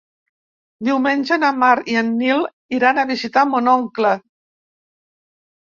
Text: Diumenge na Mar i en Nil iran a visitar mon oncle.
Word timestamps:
Diumenge 0.87 1.37
na 1.43 1.51
Mar 1.65 1.75
i 1.93 1.99
en 2.03 2.11
Nil 2.23 2.43
iran 2.79 3.03
a 3.03 3.07
visitar 3.13 3.45
mon 3.53 3.73
oncle. 3.79 4.17